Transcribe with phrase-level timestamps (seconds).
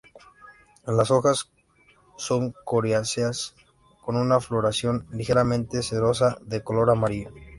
[0.87, 1.51] Las hojas
[2.17, 3.53] son coriáceas,
[4.03, 7.29] con una floración ligeramente cerosa, de color amarillo.